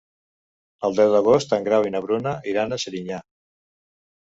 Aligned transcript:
El 0.89 0.97
deu 1.01 1.11
d'agost 1.17 1.55
en 1.59 1.69
Grau 1.69 1.87
i 1.91 1.95
na 1.99 2.03
Bruna 2.09 2.35
iran 2.55 2.75
a 2.79 2.85
Serinyà. 2.87 3.25